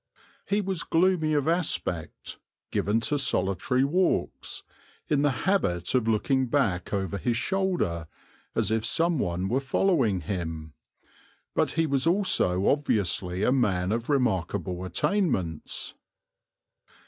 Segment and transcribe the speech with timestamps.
[0.47, 2.39] He was gloomy of aspect,
[2.71, 4.63] given to solitary walks,
[5.07, 8.07] in the habit of looking back over his shoulder,
[8.55, 10.73] as if some one were following him;
[11.53, 15.93] but he was also obviously a man of remarkable attainments.